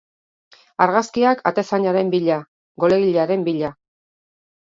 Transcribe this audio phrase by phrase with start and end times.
[0.85, 2.39] Argazkiak atezainaren bila,
[2.85, 3.71] golegilearen bila.